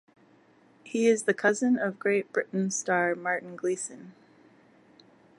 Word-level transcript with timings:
He 0.83 1.05
is 1.05 1.25
the 1.25 1.33
cousin 1.35 1.77
of 1.77 1.99
Great 1.99 2.33
Britain 2.33 2.71
star 2.71 3.13
Martin 3.13 3.55
Gleeson. 3.55 4.13